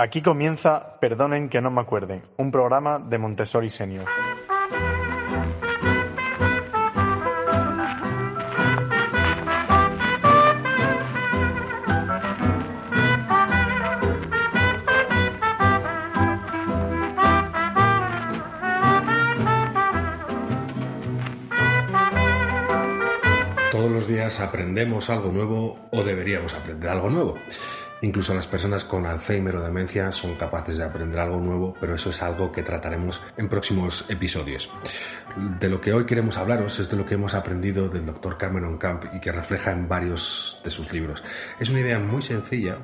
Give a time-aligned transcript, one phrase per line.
[0.00, 4.04] Aquí comienza Perdonen que no me acuerde, un programa de Montessori Senior.
[23.72, 27.34] Todos los días aprendemos algo nuevo o deberíamos aprender algo nuevo.
[28.00, 32.10] Incluso las personas con Alzheimer o demencia son capaces de aprender algo nuevo, pero eso
[32.10, 34.70] es algo que trataremos en próximos episodios.
[35.58, 38.38] De lo que hoy queremos hablaros es de lo que hemos aprendido del Dr.
[38.38, 41.24] Cameron Camp y que refleja en varios de sus libros.
[41.58, 42.78] Es una idea muy sencilla,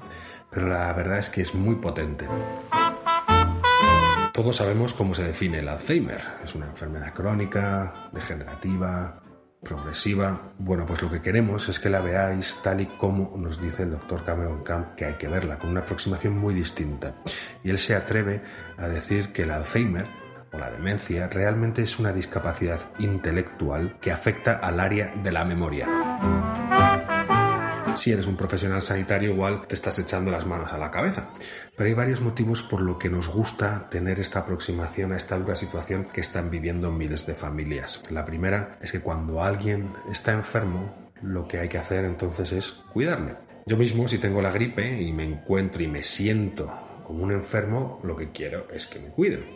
[0.50, 2.26] pero la verdad es que es muy potente.
[4.32, 6.20] Todos sabemos cómo se define el Alzheimer.
[6.42, 9.22] Es una enfermedad crónica, degenerativa,
[9.64, 10.52] progresiva.
[10.58, 13.90] Bueno, pues lo que queremos es que la veáis tal y como nos dice el
[13.90, 17.14] doctor Cameron Camp que hay que verla, con una aproximación muy distinta.
[17.64, 18.42] Y él se atreve
[18.76, 20.06] a decir que el Alzheimer
[20.52, 25.88] o la demencia realmente es una discapacidad intelectual que afecta al área de la memoria.
[27.96, 31.30] Si eres un profesional sanitario igual te estás echando las manos a la cabeza.
[31.76, 35.56] Pero hay varios motivos por lo que nos gusta tener esta aproximación a esta dura
[35.56, 38.02] situación que están viviendo miles de familias.
[38.10, 42.70] La primera es que cuando alguien está enfermo, lo que hay que hacer entonces es
[42.92, 43.36] cuidarle.
[43.66, 46.70] Yo mismo, si tengo la gripe y me encuentro y me siento
[47.04, 49.54] como un enfermo, lo que quiero es que me cuiden.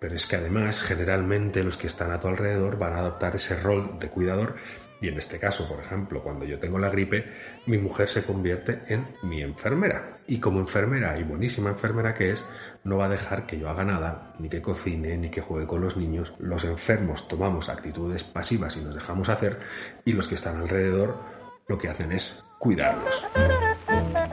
[0.00, 3.56] Pero es que además, generalmente los que están a tu alrededor van a adoptar ese
[3.56, 4.56] rol de cuidador
[5.00, 7.26] y en este caso, por ejemplo, cuando yo tengo la gripe,
[7.66, 10.18] mi mujer se convierte en mi enfermera.
[10.26, 12.44] Y como enfermera y buenísima enfermera que es,
[12.84, 15.82] no va a dejar que yo haga nada, ni que cocine, ni que juegue con
[15.82, 16.32] los niños.
[16.38, 19.60] Los enfermos tomamos actitudes pasivas y nos dejamos hacer,
[20.04, 21.18] y los que están alrededor
[21.66, 23.26] lo que hacen es cuidarlos.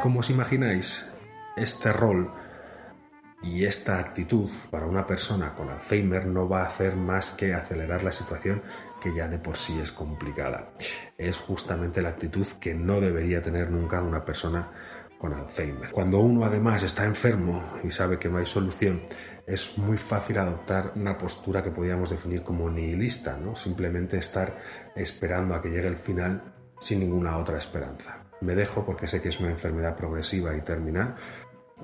[0.01, 1.05] Como os imagináis,
[1.57, 2.31] este rol
[3.43, 8.03] y esta actitud para una persona con Alzheimer no va a hacer más que acelerar
[8.03, 8.61] la situación
[9.01, 10.69] que ya de por sí es complicada.
[11.17, 14.71] Es justamente la actitud que no debería tener nunca una persona
[15.17, 15.91] con Alzheimer.
[15.91, 19.03] Cuando uno además está enfermo y sabe que no hay solución,
[19.45, 23.55] es muy fácil adoptar una postura que podríamos definir como nihilista, ¿no?
[23.55, 24.57] Simplemente estar
[24.95, 28.23] esperando a que llegue el final sin ninguna otra esperanza.
[28.41, 31.15] Me dejo porque sé que es una enfermedad progresiva y terminal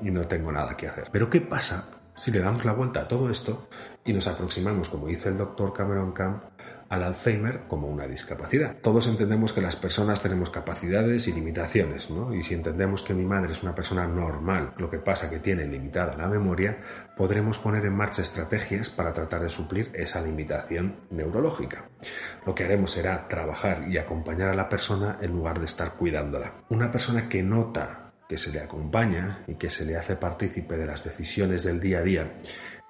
[0.02, 1.10] y no tengo nada que hacer.
[1.12, 3.68] Pero ¿qué pasa si le damos la vuelta a todo esto
[4.04, 6.44] y nos aproximamos, como dice el doctor Cameron Camp,
[6.90, 8.78] al Alzheimer como una discapacidad.
[8.82, 12.34] Todos entendemos que las personas tenemos capacidades y limitaciones, ¿no?
[12.34, 15.66] Y si entendemos que mi madre es una persona normal, lo que pasa que tiene
[15.66, 16.78] limitada la memoria,
[17.16, 21.90] podremos poner en marcha estrategias para tratar de suplir esa limitación neurológica.
[22.46, 26.54] Lo que haremos será trabajar y acompañar a la persona en lugar de estar cuidándola.
[26.70, 30.86] Una persona que nota que se le acompaña y que se le hace partícipe de
[30.86, 32.34] las decisiones del día a día,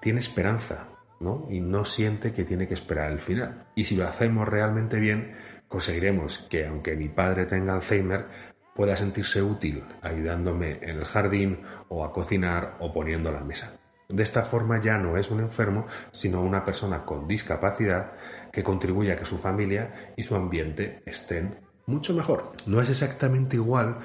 [0.02, 0.88] tiene esperanza,
[1.20, 1.48] ¿no?
[1.50, 3.68] Y no siente que tiene que esperar el final.
[3.76, 5.36] Y si lo hacemos realmente bien,
[5.68, 8.28] conseguiremos que aunque mi padre tenga Alzheimer,
[8.76, 13.74] pueda sentirse útil ayudándome en el jardín o a cocinar o poniendo la mesa.
[14.08, 18.14] De esta forma ya no es un enfermo, sino una persona con discapacidad
[18.52, 22.52] que contribuye a que su familia y su ambiente estén mucho mejor.
[22.66, 24.00] No es exactamente igual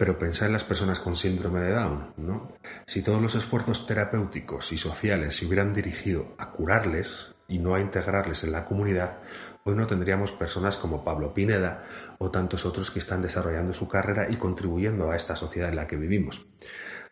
[0.00, 2.52] pero pensar en las personas con síndrome de Down, ¿no?
[2.86, 7.82] Si todos los esfuerzos terapéuticos y sociales se hubieran dirigido a curarles y no a
[7.82, 9.18] integrarles en la comunidad,
[9.62, 11.84] hoy no tendríamos personas como Pablo Pineda
[12.16, 15.86] o tantos otros que están desarrollando su carrera y contribuyendo a esta sociedad en la
[15.86, 16.46] que vivimos.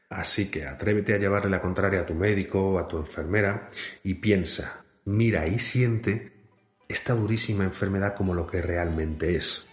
[0.09, 3.69] Así que atrévete a llevarle la contraria a tu médico o a tu enfermera
[4.03, 6.33] y piensa, mira y siente
[6.89, 9.67] esta durísima enfermedad como lo que realmente es,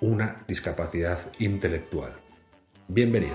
[0.00, 2.24] una discapacidad intelectual.
[2.88, 3.34] Bienvenido.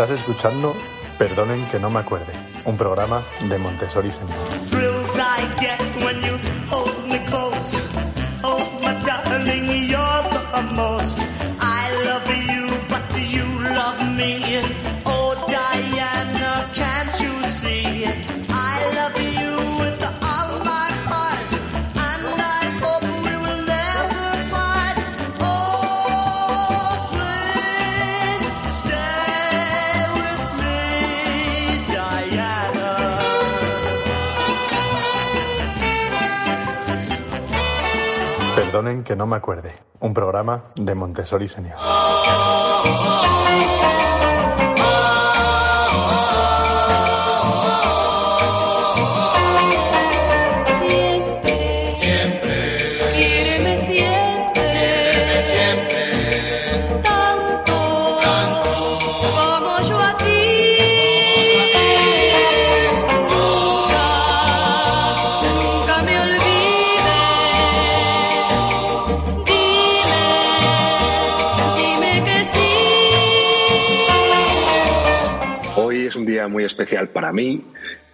[0.00, 0.74] Estás escuchando
[1.18, 2.32] Perdonen que no me acuerde,
[2.64, 4.32] un programa de Montessori me.
[39.04, 41.76] Que no me acuerde, un programa de Montessori Senior.
[76.80, 77.62] Especial para mí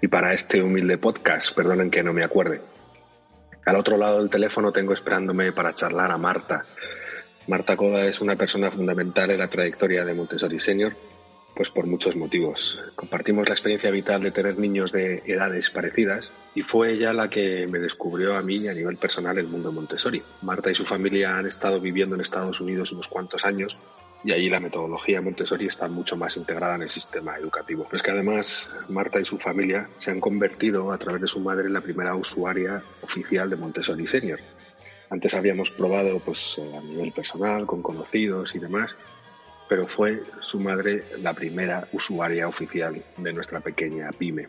[0.02, 2.60] y para este humilde podcast, perdonen que no me acuerde.
[3.64, 6.66] Al otro lado del teléfono tengo esperándome para charlar a Marta.
[7.46, 10.96] Marta Coda es una persona fundamental en la trayectoria de Montessori Senior,
[11.54, 12.76] pues por muchos motivos.
[12.96, 17.69] Compartimos la experiencia vital de tener niños de edades parecidas y fue ella la que
[17.70, 20.24] me descubrió a mí a nivel personal el mundo Montessori.
[20.42, 23.78] Marta y su familia han estado viviendo en Estados Unidos unos cuantos años
[24.24, 27.86] y allí la metodología Montessori está mucho más integrada en el sistema educativo.
[27.92, 31.66] Es que además Marta y su familia se han convertido a través de su madre
[31.66, 34.40] en la primera usuaria oficial de Montessori Senior.
[35.10, 38.96] Antes habíamos probado pues a nivel personal, con conocidos y demás,
[39.68, 44.48] pero fue su madre la primera usuaria oficial de nuestra pequeña pyme.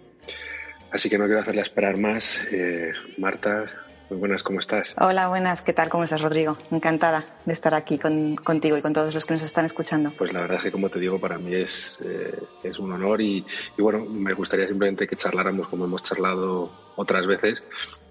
[0.91, 2.41] Así que no quiero hacerla esperar más.
[2.51, 4.95] Eh, Marta, muy buenas, ¿cómo estás?
[4.99, 5.89] Hola, buenas, ¿qué tal?
[5.89, 6.57] ¿Cómo estás, Rodrigo?
[6.71, 10.13] Encantada de estar aquí con- contigo y con todos los que nos están escuchando.
[10.17, 13.19] Pues la verdad es que, como te digo, para mí es, eh, es un honor
[13.21, 13.45] y,
[13.77, 17.61] y bueno, me gustaría simplemente que charláramos como hemos charlado otras veces,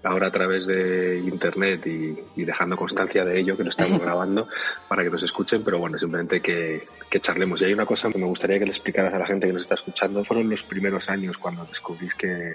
[0.03, 4.47] ahora a través de internet y, y dejando constancia de ello, que lo estamos grabando,
[4.87, 7.59] para que nos escuchen, pero bueno, simplemente que, que charlemos.
[7.61, 9.63] Y hay una cosa que me gustaría que le explicaras a la gente que nos
[9.63, 12.53] está escuchando, fueron los primeros años cuando descubrís que,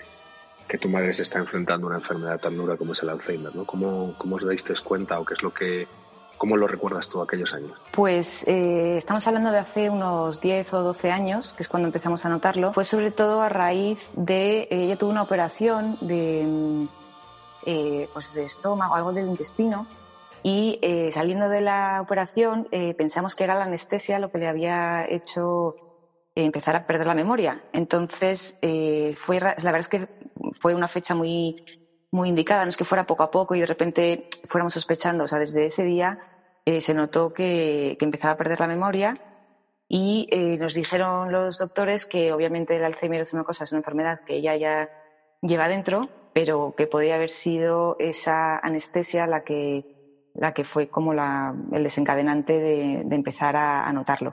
[0.72, 3.54] que tu madre se está enfrentando a una enfermedad tan dura como es el Alzheimer,
[3.54, 3.66] ¿no?
[3.66, 5.86] ¿Cómo, cómo os dais cuenta o qué es lo que,
[6.38, 7.78] cómo lo recuerdas tú aquellos años?
[7.90, 12.24] Pues eh, estamos hablando de hace unos 10 o 12 años, que es cuando empezamos
[12.24, 12.72] a notarlo.
[12.72, 14.60] Fue sobre todo a raíz de.
[14.60, 16.88] eh, ella tuvo una operación de, mm,
[17.66, 19.86] eh, pues de estómago, algo del intestino.
[20.42, 22.66] Y eh, saliendo de la operación,
[22.96, 25.76] pensamos que era la anestesia lo que le había hecho
[26.34, 27.62] empezar a perder la memoria.
[27.74, 28.58] Entonces,
[29.24, 30.08] fue, la verdad es que
[30.62, 31.64] fue una fecha muy,
[32.12, 35.25] muy indicada, no es que fuera poco a poco y de repente fuéramos sospechando.
[35.25, 36.20] O sea, desde ese día
[36.64, 39.20] eh, se notó que, que empezaba a perder la memoria
[39.88, 43.81] y eh, nos dijeron los doctores que obviamente el Alzheimer es una cosa, es una
[43.81, 44.88] enfermedad que ella ya
[45.43, 51.12] lleva dentro, pero que podría haber sido esa anestesia la que, la que fue como
[51.12, 54.32] el desencadenante de, empezar a, a notarlo.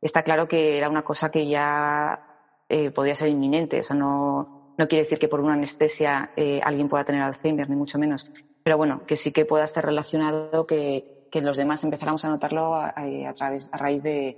[0.00, 4.55] Está claro que era una cosa que ya eh, podía ser inminente, o sea, no,
[4.78, 8.30] no quiere decir que por una anestesia eh, alguien pueda tener Alzheimer, ni mucho menos,
[8.62, 12.74] pero bueno, que sí que pueda estar relacionado que, que los demás empezáramos a notarlo
[12.74, 14.36] a, a través, a raíz de,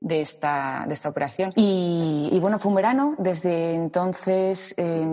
[0.00, 1.52] de esta, de esta operación.
[1.56, 5.06] Y, bueno, fue un verano, desde entonces eh,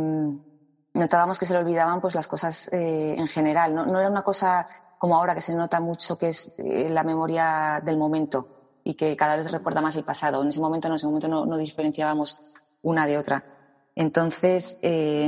[0.93, 3.85] notábamos que se le olvidaban pues las cosas eh, en general, ¿no?
[3.85, 4.67] no era una cosa
[4.97, 8.47] como ahora que se nota mucho que es eh, la memoria del momento
[8.83, 10.41] y que cada vez recuerda más el pasado.
[10.41, 12.39] En ese momento, en ese momento no, no diferenciábamos
[12.81, 13.43] una de otra.
[13.95, 15.27] Entonces, eh,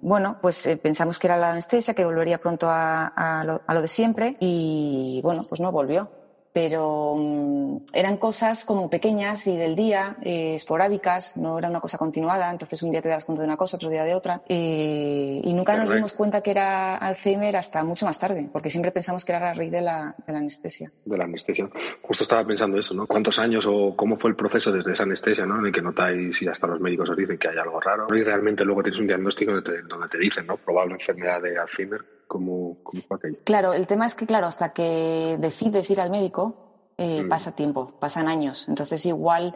[0.00, 3.82] bueno, pues eh, pensamos que era la anestesia, que volvería pronto a, lo, a lo
[3.82, 6.10] de siempre y bueno, pues no volvió.
[6.54, 11.98] Pero mm, eran cosas como pequeñas y del día, eh, esporádicas, no era una cosa
[11.98, 12.48] continuada.
[12.50, 14.40] Entonces un día te das cuenta de una cosa, otro día de otra.
[14.48, 18.92] eh, y nunca nos dimos cuenta que era Alzheimer hasta mucho más tarde, porque siempre
[18.92, 20.92] pensamos que era a raíz de la, de la anestesia.
[21.04, 21.68] de la anestesia.
[22.02, 23.06] Justo estaba pensando eso, ¿no?
[23.08, 25.58] ¿Cuántos años o cómo fue el proceso desde esa anestesia, ¿no?
[25.58, 28.22] En el que notáis y hasta los médicos os dicen que hay algo raro y
[28.22, 30.56] realmente luego tienes un diagnóstico donde te, donde te dicen, ¿no?
[30.56, 32.00] Probable enfermedad de Alzheimer.
[32.34, 33.36] ¿Cómo, cómo fue aquello?
[33.44, 36.56] Claro, el tema es que, claro, hasta que decides ir al médico,
[36.98, 37.28] eh, Mm.
[37.28, 38.66] pasa tiempo, pasan años.
[38.66, 39.54] Entonces, igual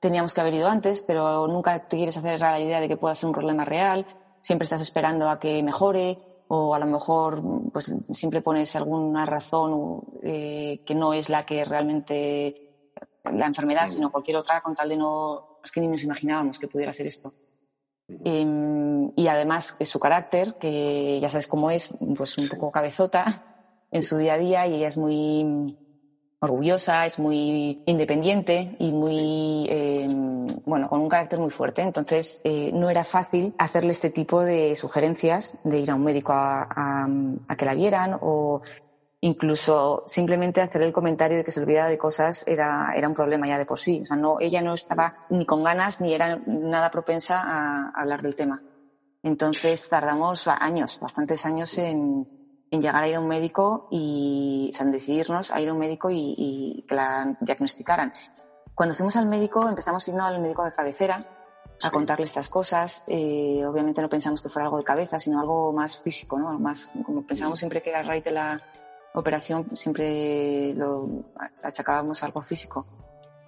[0.00, 3.14] teníamos que haber ido antes, pero nunca te quieres hacer la idea de que pueda
[3.14, 4.04] ser un problema real.
[4.42, 6.18] Siempre estás esperando a que mejore
[6.48, 7.40] o a lo mejor
[7.72, 12.56] pues siempre pones alguna razón eh, que no es la que realmente
[13.22, 15.44] la enfermedad, sino cualquier otra, con tal de no.
[15.62, 17.32] Es que ni nos imaginábamos que pudiera ser esto.
[18.08, 23.42] Em, y además su carácter, que ya sabes cómo es, pues un poco cabezota
[23.90, 25.76] en su día a día y ella es muy
[26.40, 31.82] orgullosa, es muy independiente y muy, em, bueno, con un carácter muy fuerte.
[31.82, 36.32] Entonces, eh, no era fácil hacerle este tipo de sugerencias de ir a un médico
[36.32, 36.66] a,
[37.48, 38.60] a que la vieran o
[39.26, 43.48] incluso simplemente hacer el comentario de que se olvidara de cosas era, era un problema
[43.48, 44.00] ya de por sí.
[44.02, 48.22] O sea, no, ella no estaba ni con ganas ni era nada propensa a, hablar
[48.22, 48.62] del tema.
[49.22, 52.28] Entonces tardamos años, bastantes años en,
[52.70, 55.72] en, llegar a ir a un médico y, o sea, en decidirnos a ir a
[55.72, 58.12] un médico y, y que la diagnosticaran.
[58.74, 61.26] Cuando fuimos al médico, empezamos yendo al médico de cabecera
[61.82, 63.02] a contarle estas cosas.
[63.08, 66.56] Eh, obviamente no pensamos que fuera algo de cabeza, sino algo más físico, ¿no?
[66.60, 68.62] Más, como pensamos siempre que a raíz de la
[69.16, 71.24] operación siempre lo
[71.62, 72.86] achacábamos algo físico.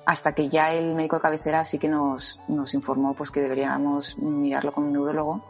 [0.07, 4.19] Hasta que ya el médico de cabecera sí que nos, nos informó pues, que deberíamos
[4.19, 5.45] mirarlo con un neurólogo.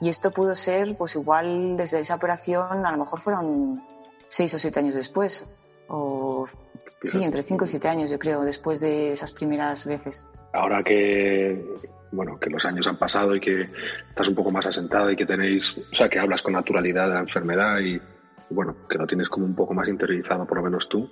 [0.00, 3.82] Y esto pudo ser, pues igual desde esa operación, a lo mejor fueron
[4.28, 5.44] seis o siete años después.
[5.88, 6.46] O
[7.00, 10.26] sí, entre cinco y siete años, yo creo, después de esas primeras veces.
[10.52, 11.62] Ahora que,
[12.12, 13.62] bueno, que los años han pasado y que
[14.08, 17.14] estás un poco más asentado y que tenéis, o sea, que hablas con naturalidad de
[17.14, 18.00] la enfermedad y,
[18.50, 21.08] bueno, que lo tienes como un poco más interiorizado, por lo menos tú.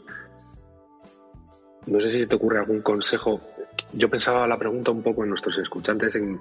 [1.86, 3.40] No sé si te ocurre algún consejo.
[3.92, 6.40] Yo pensaba la pregunta un poco en nuestros escuchantes en,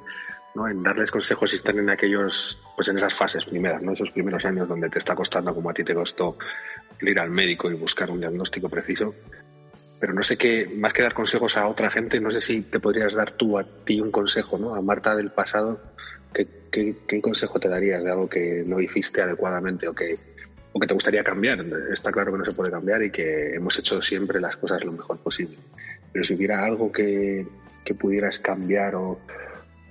[0.56, 0.68] ¿no?
[0.68, 3.94] en darles consejos si están en aquellos, pues en esas fases primeras, ¿no?
[3.94, 6.38] Esos primeros años donde te está costando como a ti te costó
[7.02, 9.14] ir al médico y buscar un diagnóstico preciso.
[10.00, 12.80] Pero no sé qué, más que dar consejos a otra gente, no sé si te
[12.80, 14.76] podrías dar tú a ti un consejo, ¿no?
[14.76, 15.80] A Marta del pasado,
[16.34, 20.20] ¿qué, qué, qué consejo te darías de algo que no hiciste adecuadamente o que,
[20.78, 21.66] o que te gustaría cambiar.
[21.92, 24.92] Está claro que no se puede cambiar y que hemos hecho siempre las cosas lo
[24.92, 25.58] mejor posible.
[26.14, 27.46] Pero si hubiera algo que,
[27.84, 29.20] que pudieras cambiar o,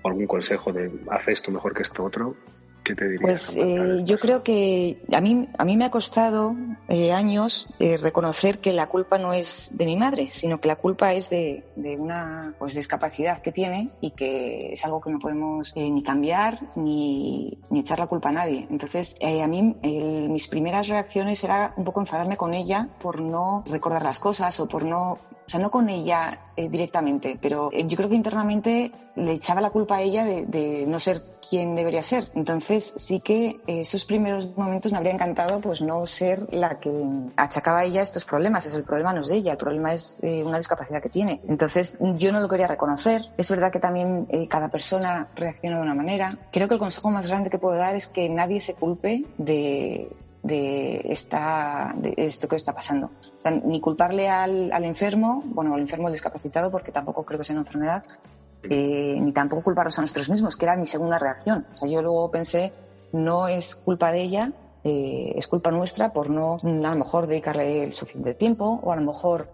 [0.04, 2.36] algún consejo de haz esto mejor que esto otro,
[2.86, 3.22] ¿qué te dirías?
[3.22, 6.54] Pues eh, yo creo que a mí, a mí me ha costado
[6.88, 10.76] eh, años eh, reconocer que la culpa no es de mi madre, sino que la
[10.76, 15.18] culpa es de, de una pues, discapacidad que tiene y que es algo que no
[15.18, 18.66] podemos eh, ni cambiar ni, ni, echar la culpa a nadie.
[18.70, 23.20] Entonces, eh, a mí el, mis primeras reacciones era un poco enfadarme con ella por
[23.20, 27.70] no recordar las cosas o por no o sea, no con ella eh, directamente, pero
[27.72, 31.22] eh, yo creo que internamente le echaba la culpa a ella de, de, no ser
[31.48, 32.30] quien debería ser.
[32.34, 36.90] Entonces, sí que esos primeros momentos me habría encantado pues no ser la que
[37.36, 38.66] achacaba a ella estos problemas.
[38.66, 41.40] Es el problema no es de ella, el problema es eh, una discapacidad que tiene.
[41.48, 43.22] Entonces, yo no lo quería reconocer.
[43.36, 46.38] Es verdad que también eh, cada persona reacciona de una manera.
[46.52, 50.08] Creo que el consejo más grande que puedo dar es que nadie se culpe de,
[50.42, 53.06] de, esta, de esto que está pasando.
[53.38, 57.44] O sea, ni culparle al, al, enfermo, bueno, al enfermo discapacitado, porque tampoco creo que
[57.44, 58.04] sea una enfermedad,
[58.62, 61.66] eh, ni tampoco culparlos a nosotros mismos, que era mi segunda reacción.
[61.74, 62.72] O sea, yo luego pensé,
[63.12, 64.52] no es culpa de ella,
[64.84, 68.96] eh, es culpa nuestra por no, a lo mejor, dedicarle el suficiente tiempo, o a
[68.96, 69.48] lo mejor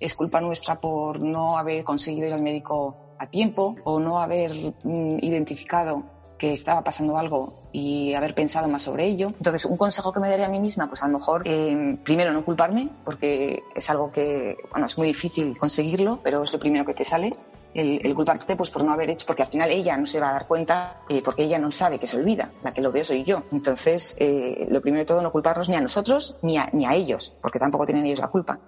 [0.00, 4.52] es culpa nuestra por no haber conseguido ir al médico a tiempo, o no haber
[4.84, 6.04] mm, identificado
[6.38, 9.28] que estaba pasando algo y haber pensado más sobre ello.
[9.36, 12.32] Entonces, un consejo que me daría a mí misma, pues a lo mejor, eh, primero,
[12.32, 16.86] no culparme, porque es algo que, bueno, es muy difícil conseguirlo, pero es lo primero
[16.86, 17.36] que te sale.
[17.74, 20.30] El, el culparte pues por no haber hecho, porque al final ella no se va
[20.30, 23.04] a dar cuenta, eh, porque ella no sabe que se olvida, la que lo veo
[23.04, 23.44] soy yo.
[23.52, 26.94] Entonces, eh, lo primero de todo, no culparnos ni a nosotros ni a, ni a
[26.94, 28.58] ellos, porque tampoco tienen ellos la culpa.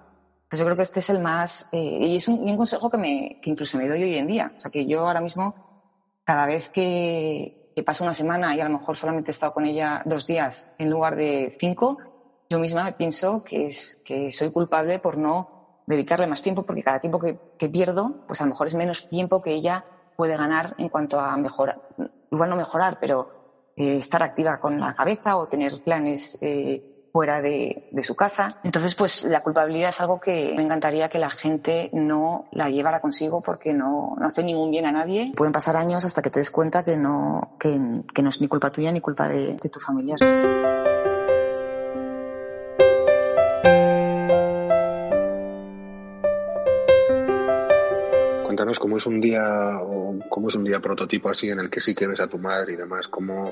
[0.43, 3.39] Entonces yo creo que este es el más, eh, y es un, consejo que, me,
[3.41, 4.51] que incluso me doy hoy en día.
[4.57, 5.55] O sea, que yo ahora mismo,
[6.23, 9.65] cada vez que, que pasa una semana y a lo mejor solamente he estado con
[9.65, 11.97] ella dos días en lugar de cinco,
[12.49, 16.83] yo misma me pienso que, es, que soy culpable por no dedicarle más tiempo, porque
[16.83, 19.85] cada tiempo que, que, pierdo, pues a lo mejor es menos tiempo que ella
[20.15, 21.81] puede ganar en cuanto a mejorar,
[22.31, 23.29] igual no mejorar, pero
[23.75, 28.57] eh, estar activa con la cabeza o tener planes eh, fuera de, de, su casa.
[28.63, 33.01] Entonces, pues la culpabilidad es algo que me encantaría que la gente no la llevara
[33.01, 35.33] consigo porque no, no hace ningún bien a nadie.
[35.35, 37.79] Pueden pasar años hasta que te des cuenta que no, que,
[38.13, 40.19] que no es ni culpa tuya ni culpa de, de tu familiar.
[48.71, 51.81] Cuéntanos cómo es un día o cómo es un día prototipo así en el que
[51.81, 53.51] sí que ves a tu madre y demás, cómo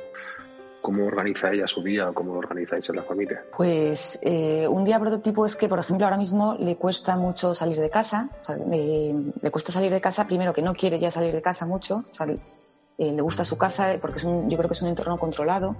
[0.81, 3.43] ¿Cómo organiza ella su día o cómo lo organizáis en la familia?
[3.57, 7.77] Pues eh, un día prototipo es que, por ejemplo, ahora mismo le cuesta mucho salir
[7.81, 8.29] de casa.
[8.41, 11.41] O sea, eh, le cuesta salir de casa, primero que no quiere ya salir de
[11.41, 12.05] casa mucho.
[12.09, 14.87] O sea, eh, le gusta su casa porque es un, yo creo que es un
[14.87, 15.75] entorno controlado.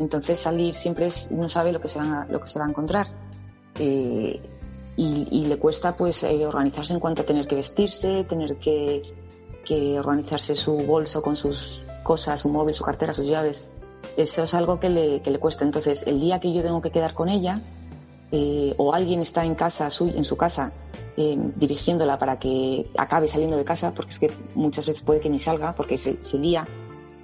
[0.00, 2.64] Entonces salir siempre es, no sabe lo que se va a, lo que se va
[2.64, 3.06] a encontrar.
[4.96, 9.02] Y, y le cuesta pues eh, organizarse en cuanto a tener que vestirse, tener que,
[9.64, 13.68] que organizarse su bolso con sus cosas, su móvil, su cartera, sus llaves.
[14.16, 15.64] Eso es algo que le, que le cuesta.
[15.64, 17.60] Entonces, el día que yo tengo que quedar con ella,
[18.32, 20.72] eh, o alguien está en casa, su- en su casa,
[21.16, 25.30] eh, dirigiéndola para que acabe saliendo de casa, porque es que muchas veces puede que
[25.30, 26.66] ni salga, porque se, se lía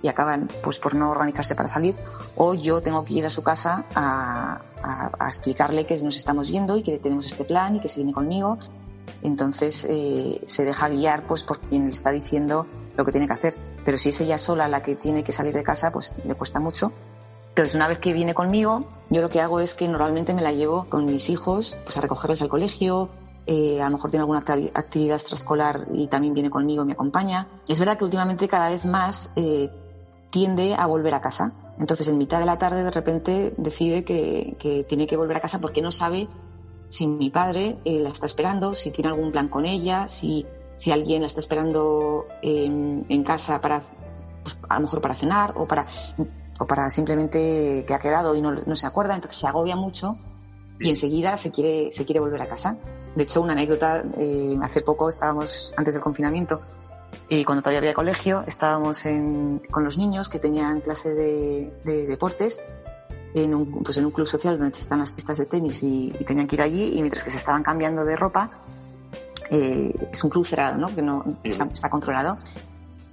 [0.02, 1.96] y acaban pues por no organizarse para salir,
[2.36, 6.48] o yo tengo que ir a su casa a, a- a explicarle que nos estamos
[6.48, 8.58] yendo y que tenemos este plan y que se viene conmigo.
[9.22, 13.32] Entonces eh, se deja guiar pues por quien le está diciendo lo que tiene que
[13.32, 13.56] hacer.
[13.84, 16.60] Pero si es ella sola la que tiene que salir de casa, pues le cuesta
[16.60, 16.92] mucho.
[17.50, 20.52] Entonces, una vez que viene conmigo, yo lo que hago es que normalmente me la
[20.52, 23.08] llevo con mis hijos pues, a recogerles al colegio.
[23.46, 27.48] eh, a lo mejor tiene alguna acti- actividad extraescolar y también viene conmigo, me acompaña.
[27.66, 29.70] Es verdad que últimamente cada vez más eh,
[30.30, 31.52] tiende a volver a casa.
[31.78, 35.40] Entonces, en mitad de la tarde, de repente decide que, que tiene que volver a
[35.40, 36.28] casa porque no sabe
[36.88, 40.90] si mi padre eh, la está esperando, si tiene algún plan con ella, si, si
[40.90, 43.82] alguien la está esperando en, en casa para,
[44.42, 45.86] pues, a lo mejor para cenar o para,
[46.58, 50.16] o para simplemente que ha quedado y no, no se acuerda, entonces se agobia mucho
[50.80, 52.76] y enseguida se quiere, se quiere volver a casa.
[53.14, 56.60] De hecho, una anécdota, eh, hace poco estábamos, antes del confinamiento,
[57.28, 62.06] y cuando todavía había colegio, estábamos en- con los niños que tenían clase de, de
[62.06, 62.60] deportes
[63.34, 66.24] en un, pues en un club social donde están las pistas de tenis y, y
[66.24, 68.50] tenían que ir allí y mientras que se estaban cambiando de ropa,
[69.50, 70.94] eh, es un club cerrado, ¿no?
[70.94, 72.38] Que no está, está controlado.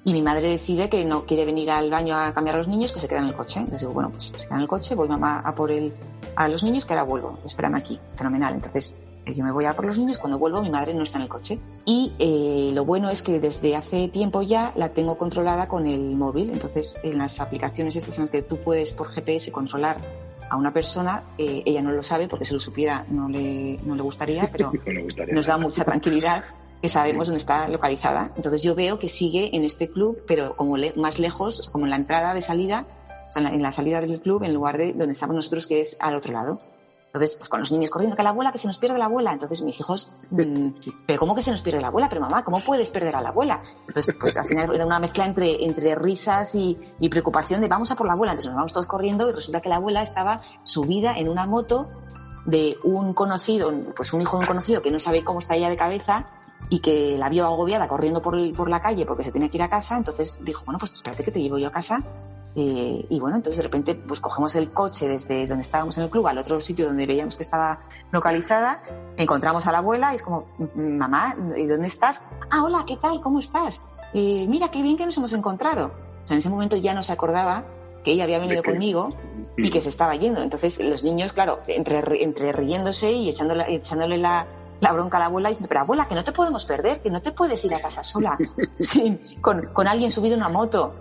[0.03, 2.93] Y mi madre decide que no quiere venir al baño a cambiar a los niños,
[2.93, 3.59] que se queda en el coche.
[3.59, 5.93] Entonces digo, bueno, pues se queda en el coche, voy mamá a por el,
[6.35, 7.99] a los niños, que ahora vuelvo, espérame aquí.
[8.15, 8.53] Fenomenal.
[8.53, 8.93] Entonces
[9.33, 11.29] yo me voy a por los niños, cuando vuelvo mi madre no está en el
[11.29, 11.59] coche.
[11.85, 16.15] Y eh, lo bueno es que desde hace tiempo ya la tengo controlada con el
[16.15, 16.49] móvil.
[16.51, 19.97] Entonces en las aplicaciones estas en las que tú puedes por GPS controlar
[20.49, 23.95] a una persona, eh, ella no lo sabe porque si lo supiera no le, no
[23.95, 26.43] le gustaría, pero No gustaría nos da mucha tranquilidad
[26.81, 28.31] que sabemos dónde está localizada.
[28.35, 31.71] Entonces yo veo que sigue en este club, pero como le- más lejos, o sea,
[31.71, 32.85] como en la entrada de salida,
[33.29, 35.65] o sea, en la, en la salida del club, en lugar de donde estamos nosotros,
[35.65, 36.61] que es al otro lado.
[37.15, 39.31] Entonces, pues con los niños corriendo, que la abuela, que se nos pierde la abuela.
[39.31, 40.71] Entonces mis hijos, mm,
[41.07, 42.09] pero ¿cómo que se nos pierde la abuela?
[42.09, 43.63] Pero mamá, ¿cómo puedes perder a la abuela?
[43.87, 47.89] Entonces, pues al final era una mezcla entre, entre risas y, y preocupación de vamos
[47.89, 48.33] a por la abuela.
[48.33, 51.87] Entonces nos vamos todos corriendo y resulta que la abuela estaba subida en una moto
[52.45, 55.69] de un conocido, pues un hijo de un conocido que no sabe cómo está ella
[55.69, 56.27] de cabeza
[56.69, 59.63] y que la vio agobiada corriendo por, por la calle porque se tenía que ir
[59.63, 62.03] a casa, entonces dijo, bueno, pues espérate que te llevo yo a casa.
[62.57, 66.09] Eh, y bueno, entonces de repente pues cogemos el coche desde donde estábamos en el
[66.09, 67.79] club al otro sitio donde veíamos que estaba
[68.11, 68.81] localizada,
[69.17, 72.21] encontramos a la abuela y es como, "Mm, mamá, ¿y dónde estás?
[72.49, 73.19] Ah, hola, ¿qué tal?
[73.21, 73.81] ¿Cómo estás?
[74.13, 75.87] "Eh, mira, qué bien que nos hemos encontrado.
[76.23, 77.65] O sea, en ese momento ya no se acordaba
[78.05, 79.09] que ella había venido conmigo
[79.57, 80.41] y que se estaba yendo.
[80.41, 84.45] Entonces los niños, claro, entre, entre riéndose y echándole, echándole la,
[84.79, 87.21] la bronca a la abuela, diciendo, pero abuela, que no te podemos perder, que no
[87.21, 88.37] te puedes ir a casa sola,
[88.79, 90.93] sin, con, con alguien subido en una moto.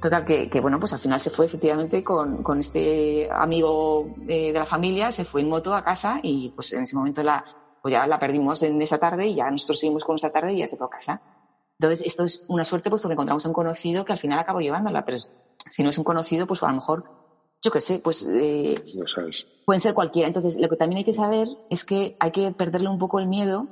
[0.00, 4.50] Total, que, que, bueno, pues al final se fue efectivamente con, con este amigo eh,
[4.52, 7.44] de la familia, se fue en moto a casa y pues en ese momento la,
[7.82, 10.58] pues ya la perdimos en esa tarde y ya nosotros seguimos con esa tarde y
[10.60, 11.22] ya se fue a casa.
[11.78, 14.60] Entonces, esto es una suerte pues porque encontramos a un conocido que al final acabó
[14.60, 15.18] llevándola, pero
[15.68, 17.04] si no es un conocido, pues a lo mejor,
[17.62, 19.46] yo qué sé, pues eh, No sabes.
[19.66, 20.28] pueden ser cualquiera.
[20.28, 23.26] Entonces, lo que también hay que saber es que hay que perderle un poco el
[23.26, 23.68] miedo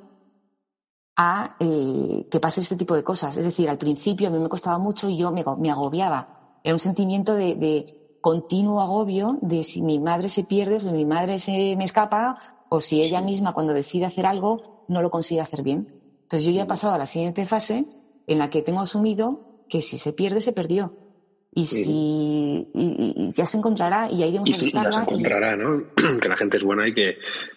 [1.18, 3.36] a eh, que pase este tipo de cosas.
[3.36, 6.60] Es decir, al principio a mí me costaba mucho y yo me, me agobiaba.
[6.62, 10.90] Era un sentimiento de, de continuo agobio de si mi madre se pierde, o si
[10.90, 15.10] mi madre se me escapa, o si ella misma cuando decide hacer algo no lo
[15.10, 15.88] consigue hacer bien.
[16.22, 17.86] Entonces yo ya he pasado a la siguiente fase
[18.26, 21.07] en la que tengo asumido que si se pierde, se perdió.
[21.50, 24.98] Y si y, y- y ya se encontrará y ya iremos Y a ya se
[25.00, 25.82] y- encontrará, ¿no?
[26.20, 27.16] que la gente es buena y que,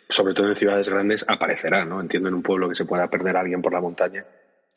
[0.09, 1.99] sobre todo en ciudades grandes, aparecerá, ¿no?
[2.01, 4.25] Entiendo en un pueblo que se pueda perder a alguien por la montaña,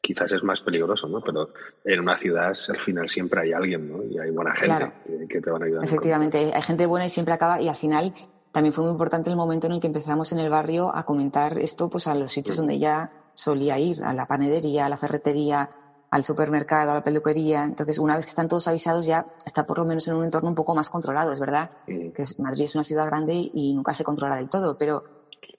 [0.03, 1.21] quizás es más peligroso, ¿no?
[1.23, 1.51] Pero
[1.85, 4.03] en una ciudad, al final, siempre hay alguien, ¿no?
[4.05, 4.93] Y hay buena gente Claro.
[5.07, 5.85] que, que te van a ayudar.
[5.85, 8.13] Efectivamente, hay gente buena y siempre acaba y al final
[8.53, 11.59] también fue muy importante el momento en el que empezamos en el barrio a comentar
[11.59, 15.71] esto pues a los sitios donde ya solía ir, a la panadería, a la ferretería,
[16.15, 17.65] al supermercado, a la peluquería.
[17.65, 20.49] Entonces, una vez que están todos avisados ya está por lo menos en un entorno
[20.51, 24.05] un poco más controlado, es verdad que Madrid es una ciudad grande y nunca se
[24.05, 25.03] controla del todo, pero,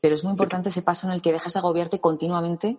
[0.02, 2.78] pero es muy importante ese paso en el que dejas de agobiarte continuamente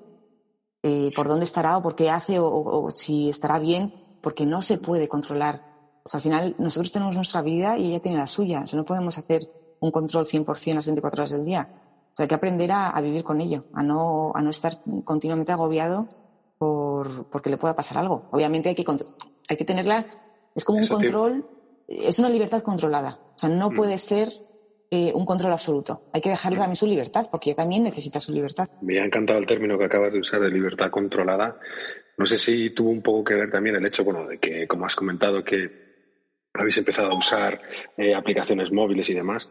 [0.83, 4.47] eh, por dónde estará o por qué hace o, o- o si estará bien, porque
[4.47, 5.61] no se puede controlar.
[6.05, 8.63] O sea, al final nosotros tenemos nuestra vida y ella tiene la suya.
[8.65, 9.43] O sea, no podemos hacer
[9.81, 11.69] un control 100% las 24 horas del día.
[11.69, 14.75] O sea, hay que aprender a, a vivir con ello, a no, a no estar
[15.05, 16.09] continuamente agobiado
[16.59, 18.27] por, porque le pueda pasar algo.
[18.31, 18.85] Obviamente hay que,
[19.49, 20.07] hay que tenerla,
[20.55, 21.45] es como un Eso, control,
[21.87, 23.19] es una libertad controlada.
[23.37, 23.75] O sea, no Mm.
[23.77, 24.33] puede ser
[24.91, 26.03] eh, un control absoluto.
[26.13, 28.67] Hay que dejarle también su libertad, porque ella también necesita su libertad.
[28.81, 31.59] Me ha encantado el término que acabas de usar de libertad controlada.
[32.17, 34.87] No sé si tuvo un poco que ver también el hecho, bueno, de que, como
[34.87, 35.71] has comentado, que
[36.55, 37.61] habéis empezado a usar
[37.97, 39.51] eh, aplicaciones móviles y demás,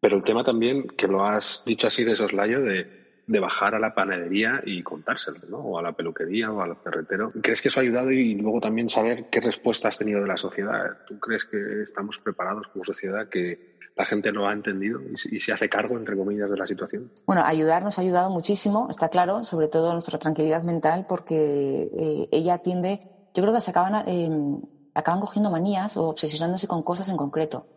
[0.00, 2.99] pero el tema también, que lo has dicho así de soslayo, de
[3.30, 5.58] de bajar a la panadería y contárselo, ¿no?
[5.58, 7.30] O a la peluquería o al ferretero.
[7.40, 10.36] ¿Crees que eso ha ayudado y luego también saber qué respuesta has tenido de la
[10.36, 10.98] sociedad?
[11.06, 13.60] ¿Tú crees que estamos preparados como sociedad, que
[13.94, 17.12] la gente lo ha entendido y, se hace cargo, entre comillas, de la situación?
[17.24, 22.28] Bueno, ayudar nos ha ayudado muchísimo, está claro, sobre todo nuestra tranquilidad mental, porque eh,
[22.32, 23.00] ella tiende,
[23.32, 24.28] yo creo que se acaban, eh,
[24.94, 27.68] acaban cogiendo manías o obsesionándose con cosas en concreto.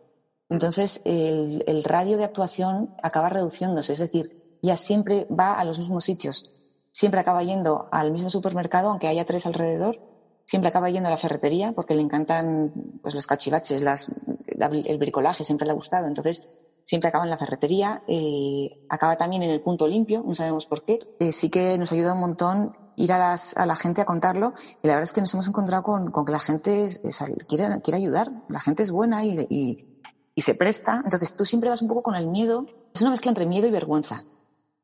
[0.50, 5.78] Entonces, el, el radio de actuación acaba reduciéndose, es decir, ya siempre va a los
[5.78, 6.50] mismos sitios.
[6.92, 10.00] Siempre acaba yendo al mismo supermercado, aunque haya tres alrededor.
[10.46, 12.72] Siempre acaba yendo a la ferretería porque le encantan
[13.02, 16.08] pues, los cachivaches, el bricolaje, siempre le ha gustado.
[16.08, 16.48] Entonces,
[16.84, 18.04] siempre acaba en la ferretería.
[18.08, 21.00] Eh, acaba también en el punto limpio, no sabemos por qué.
[21.20, 24.54] Eh, sí que nos ayuda un montón ir a, las, a, la gente a contarlo
[24.84, 27.02] y la verdad es que nos hemos encontrado con, que la gente es,
[27.48, 30.00] quiere, quiere, ayudar, la gente es buena y, y,
[30.36, 31.02] y, se presta.
[31.04, 33.72] Entonces tú siempre vas un poco con el miedo, es una mezcla entre miedo y
[33.72, 34.24] vergüenza.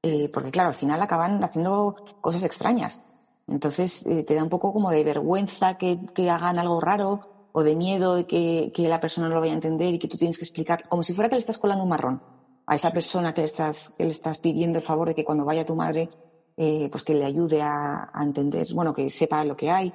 [0.01, 3.01] Eh, porque claro, al final acaban haciendo cosas extrañas.
[3.47, 7.19] Entonces eh, te da un poco como de vergüenza que, hagan algo raro
[7.51, 10.17] o de miedo de que, la persona no lo vaya a entender y que tú
[10.17, 12.21] tienes que explicar, como si fuera que le estás colando un marrón
[12.67, 15.45] a esa persona que le estás, que le estás pidiendo el favor de que cuando
[15.45, 16.09] vaya tu madre,
[16.55, 19.91] eh, pues que le ayude a, entender, bueno, que sepa lo que hay.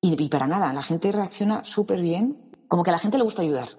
[0.00, 2.36] Y, y para nada, la gente reacciona súper bien,
[2.68, 3.70] como que a la gente le gusta ayudar.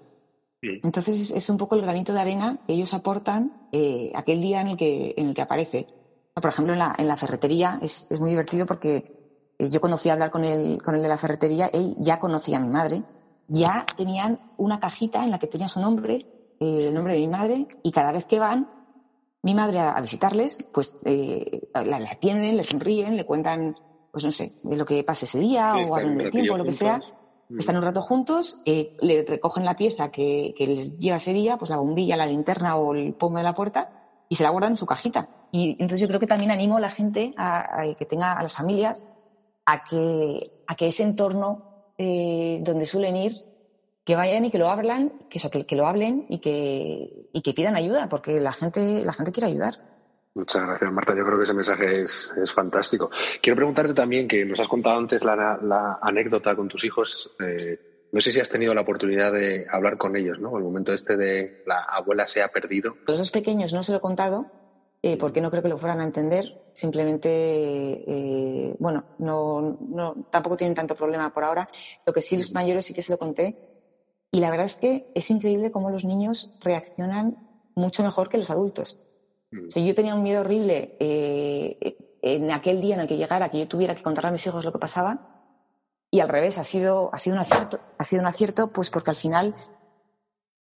[0.61, 4.67] Entonces es un poco el granito de arena que ellos aportan eh, aquel día en
[4.67, 5.87] el que, en el que aparece.
[6.33, 9.03] Por ejemplo, en la, en la ferretería es, es, muy divertido porque
[9.57, 12.17] eh, yo cuando fui a hablar con el, con el de la ferretería, él ya
[12.17, 13.03] conocía a mi madre,
[13.47, 16.25] ya tenían una cajita en la que tenía su nombre,
[16.59, 18.67] eh, el nombre de mi madre, y cada vez que van
[19.41, 23.73] mi madre a, visitarles, pues la, atienden, le sonríen, le cuentan,
[24.11, 26.73] pues no sé, de lo que pase ese día o hablan del tiempo, lo que
[26.73, 26.99] sea
[27.57, 31.69] están un rato juntos, eh, le recogen la pieza que, les lleva ese día, pues
[31.69, 33.89] la bombilla, la linterna o el pomo de la puerta,
[34.27, 35.29] y se la guardan en su cajita.
[35.51, 38.53] Y entonces yo creo que también animo a la gente, a, que tenga a las
[38.53, 39.03] familias,
[39.65, 41.63] a que, a que ese entorno
[41.97, 43.33] eh, donde suelen ir,
[44.05, 47.41] que vayan y que lo hablan, que, eso, que, que lo hablen y que, y
[47.41, 49.75] que pidan ayuda, porque la gente, la gente quiere ayudar.
[50.35, 51.15] Muchas gracias, Marta.
[51.15, 53.09] Yo creo que ese mensaje es, fantástico.
[53.41, 57.31] Quiero preguntarte también, que nos has contado antes la, anécdota con tus hijos.
[57.39, 60.55] Eh, no sé si has tenido la oportunidad de hablar con ellos, ¿no?
[60.57, 62.95] El momento este de la abuela se ha perdido.
[63.07, 64.45] Los dos pequeños no se lo he contado
[65.01, 66.71] eh, porque no creo que lo fueran a entender.
[66.73, 71.69] Simplemente, eh, bueno, no, no, tampoco tienen tanto problema por ahora.
[72.05, 73.57] Lo que sí, los mayores sí que se lo conté.
[74.31, 77.37] Y la verdad es que es increíble cómo los niños reaccionan
[77.75, 78.99] mucho mejor que los adultos.
[79.51, 79.69] Mm.
[79.69, 83.67] yo tenía un miedo horrible eh, en aquel día en el que llegara, que yo
[83.67, 85.45] tuviera que contar a mis hijos lo que pasaba.
[86.11, 89.11] Y al revés, ha sido, ha sido un acierto, ha sido un acierto, pues porque
[89.11, 89.55] al final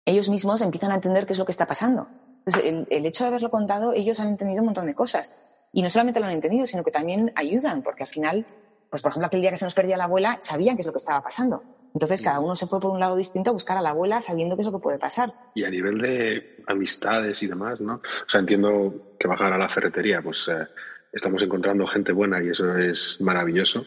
[0.05, 2.07] ellos mismos empiezan a entender qué es lo que está pasando.
[2.45, 5.35] el, el, hecho de haberlo contado, ellos han entendido un montón de cosas.
[5.71, 8.45] Y no solamente lo han entendido, sino que también ayudan, porque al final,
[8.89, 10.93] pues por ejemplo, aquel día que se nos perdía la abuela, sabían qué es lo
[10.93, 11.63] que estaba pasando.
[11.93, 14.55] Entonces, cada uno se fue por un lado distinto a buscar a la abuela sabiendo
[14.55, 15.33] qué es lo que puede pasar.
[15.53, 17.95] Y a nivel de amistades y demás, ¿no?
[17.95, 20.67] O sea, entiendo que bajar a la ferretería, pues eh,
[21.11, 23.85] estamos encontrando gente buena y eso es maravilloso,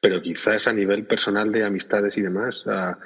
[0.00, 2.98] pero quizás a nivel personal de amistades y demás, ¿ha,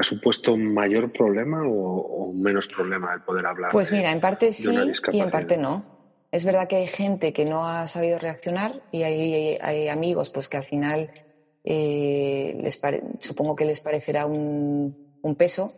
[0.00, 3.72] supuesto un mayor problema o, un menos problema el poder hablar?
[3.72, 4.70] Pues mira, en parte sí
[5.12, 5.98] y en parte no.
[6.30, 10.46] Es verdad que hay gente que no ha sabido reaccionar y hay, hay amigos pues
[10.46, 11.10] que al final
[11.70, 12.80] eh, les
[13.20, 14.96] supongo que les parecerá un,
[15.36, 15.74] peso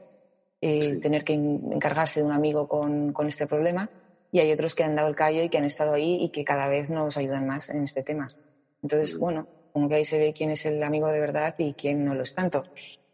[0.61, 3.91] eh, tener que encargarse de un amigo con, este problema
[4.31, 6.45] y hay otros que han dado el callo y que han estado ahí y que
[6.45, 8.33] cada vez nos ayudan más en este tema.
[8.85, 12.05] Entonces, bueno, como que ahí se ve quién es el amigo de verdad y quién
[12.05, 12.63] no lo es tanto.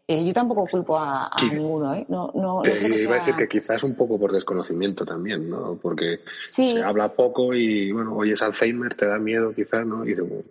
[0.09, 2.05] Eh, yo tampoco culpo a, ninguno, ¿eh?
[2.07, 5.77] No, no, Te iba a decir que quizás un poco por desconocimiento también, ¿no?
[5.81, 10.05] Porque se habla poco y, bueno, hoy es Alzheimer, te da miedo quizás, ¿no?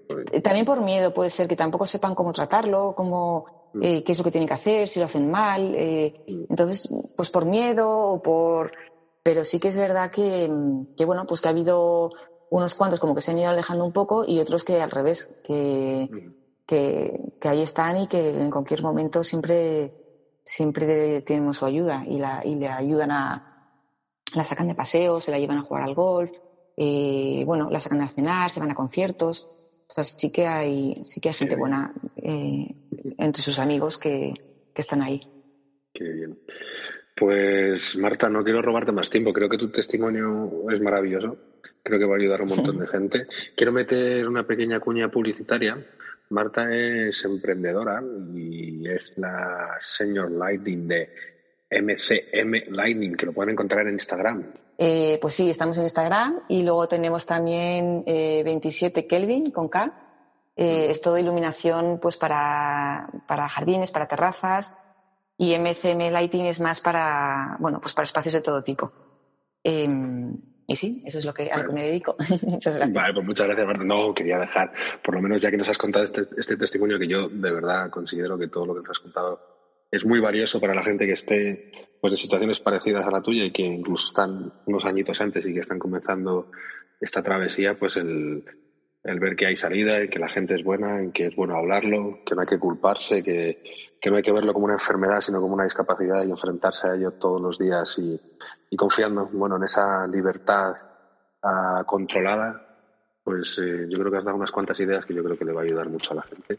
[0.09, 3.83] Pues eh, también por miedo puede ser que tampoco sepan cómo tratarlo, cómo, mm.
[3.83, 5.71] eh, qué es lo que tienen que hacer, si lo hacen mal.
[5.71, 6.45] Mm.
[6.51, 8.73] Entonces, pues por miedo o por...
[9.23, 10.51] Pero sí que es verdad que,
[10.99, 12.11] que, bueno, pues que ha habido
[12.51, 15.35] unos cuantos como que se han ido alejando un poco y otros que al revés,
[15.43, 16.11] que...
[16.13, 19.93] Mm que, ahí están y que en cualquier momento siempre,
[20.43, 23.71] siempre tenemos su ayuda y, la, y le ayudan a,
[24.35, 26.31] la sacan de paseo, se la llevan a jugar al golf,
[26.77, 29.49] eh, bueno, la sacan a cenar, se van a conciertos.
[29.89, 32.75] O sea, sí que hay, sí que hay gente buena eh,
[33.19, 34.35] entre sus amigos que,
[34.75, 35.21] que están ahí.
[35.95, 36.39] Qué bien.
[37.17, 39.33] Pues Marta, no quiero robarte más tiempo.
[39.33, 41.39] Creo que tu testimonio es maravilloso.
[41.83, 43.27] Creo que va a ayudar a un montón de gente.
[43.57, 45.83] Quiero meter una pequeña cuña publicitaria.
[46.31, 48.03] Marta es emprendedora
[48.35, 51.11] y es la señor Lightning de
[51.71, 54.45] MCM Lightning, que lo pueden encontrar en Instagram.
[54.79, 59.93] Eh, pues sí, estamos en Instagram y luego tenemos también eh, 27 Kelvin con K.
[60.55, 64.77] Eh, es todo iluminación pues para, para jardines, para terrazas
[65.39, 68.93] y MCM Lighting es más para, bueno, pues para espacios de todo tipo.
[69.63, 70.16] Em,
[70.67, 72.17] y sí, eso es lo que, a lo que me dedico.
[72.43, 72.93] Muchas gracias.
[72.93, 73.85] Vale, pues muchas gracias, Marta.
[73.85, 77.07] No, quería dejar, por lo menos ya que nos has contado este, este testimonio, que
[77.07, 79.41] yo de verdad considero que todo lo que nos has contado
[79.91, 83.45] es muy valioso para la gente que esté pues, en situaciones parecidas a la tuya
[83.45, 86.51] y que incluso están unos añitos antes y que están comenzando
[87.01, 88.45] esta travesía, pues el,
[89.07, 91.57] el ver que hay salida y que la gente es buena, en que es bueno
[91.57, 93.63] hablarlo, que no hay que culparse, que,
[94.01, 96.95] que no hay que verlo como una enfermedad, sino como una discapacidad y enfrentarse a
[96.95, 98.21] ello todos los días y,
[98.69, 100.75] y confiando bueno, en esa libertad
[101.43, 102.67] ah, controlada,
[103.23, 105.53] pues eh, yo creo que has dado unas cuantas ideas que yo creo que le
[105.53, 106.59] va a ayudar mucho a la gente.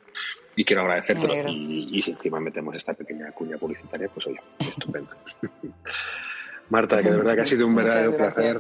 [0.55, 1.49] Y quiero agradecértelo.
[1.49, 5.12] Y, y si encima metemos esta pequeña cuña publicitaria, pues oye, estupendo.
[6.69, 8.57] Marta, que de verdad que ha sido un verdadero placer.